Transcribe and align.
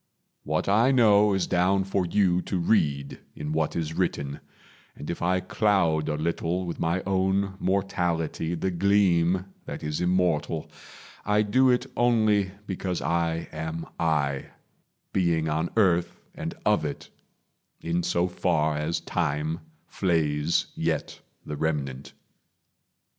What 0.43 0.67
I 0.67 0.89
know 0.89 1.31
Is 1.35 1.45
down 1.45 1.83
for 1.83 2.07
you 2.07 2.41
to 2.41 2.57
read 2.57 3.19
in 3.35 3.51
what 3.53 3.75
is 3.75 3.93
written; 3.93 4.39
And 4.95 5.11
if 5.11 5.21
I 5.21 5.41
cloud 5.41 6.09
a 6.09 6.15
little 6.15 6.65
with 6.65 6.79
my 6.79 7.03
own 7.03 7.53
Mortality 7.59 8.55
the 8.55 8.71
gleam 8.71 9.45
that 9.65 9.83
is 9.83 10.01
immortal, 10.01 10.71
I 11.23 11.43
do 11.43 11.69
it 11.69 11.85
only 11.95 12.49
because 12.65 12.99
I 12.99 13.47
am 13.51 13.85
I 13.99 14.45
Being 15.13 15.47
on 15.47 15.69
earth 15.77 16.19
and 16.33 16.55
of 16.65 16.83
it, 16.83 17.11
in 17.79 18.01
so 18.01 18.27
far 18.27 18.75
As 18.77 19.01
time 19.01 19.59
flays 19.85 20.65
yet 20.73 21.21
the 21.45 21.55
remnant. 21.57 22.13